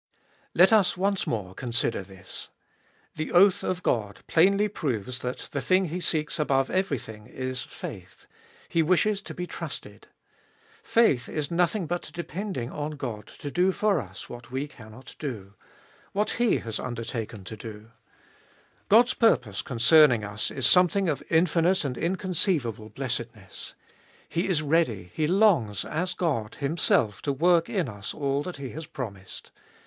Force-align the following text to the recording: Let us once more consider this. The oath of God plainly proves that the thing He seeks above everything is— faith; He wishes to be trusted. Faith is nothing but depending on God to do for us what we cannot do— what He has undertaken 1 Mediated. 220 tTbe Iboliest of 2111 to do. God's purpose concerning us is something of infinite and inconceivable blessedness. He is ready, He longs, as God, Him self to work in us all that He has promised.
Let 0.55 0.73
us 0.73 0.97
once 0.97 1.27
more 1.27 1.53
consider 1.53 2.01
this. 2.01 2.49
The 3.17 3.31
oath 3.31 3.61
of 3.61 3.83
God 3.83 4.21
plainly 4.25 4.67
proves 4.67 5.19
that 5.19 5.49
the 5.51 5.61
thing 5.61 5.85
He 5.89 5.99
seeks 5.99 6.39
above 6.39 6.71
everything 6.71 7.27
is— 7.27 7.61
faith; 7.81 8.25
He 8.67 8.81
wishes 8.81 9.21
to 9.21 9.35
be 9.35 9.45
trusted. 9.45 10.07
Faith 10.81 11.29
is 11.29 11.51
nothing 11.51 11.85
but 11.85 12.09
depending 12.15 12.71
on 12.71 12.93
God 12.93 13.27
to 13.37 13.51
do 13.51 13.71
for 13.71 14.01
us 14.01 14.27
what 14.27 14.49
we 14.49 14.67
cannot 14.67 15.15
do— 15.19 15.53
what 16.13 16.31
He 16.31 16.57
has 16.57 16.79
undertaken 16.79 17.41
1 17.41 17.41
Mediated. 17.43 17.59
220 17.69 17.77
tTbe 17.77 17.77
Iboliest 17.77 17.81
of 17.83 18.87
2111 18.89 18.89
to 18.89 18.89
do. 18.89 18.89
God's 18.89 19.13
purpose 19.13 19.61
concerning 19.61 20.23
us 20.23 20.49
is 20.49 20.65
something 20.65 21.07
of 21.09 21.21
infinite 21.29 21.85
and 21.85 21.95
inconceivable 21.95 22.89
blessedness. 22.89 23.75
He 24.27 24.47
is 24.49 24.63
ready, 24.63 25.11
He 25.13 25.27
longs, 25.27 25.85
as 25.85 26.15
God, 26.15 26.55
Him 26.55 26.75
self 26.77 27.21
to 27.21 27.31
work 27.31 27.69
in 27.69 27.87
us 27.87 28.15
all 28.15 28.41
that 28.41 28.57
He 28.57 28.71
has 28.71 28.87
promised. 28.87 29.51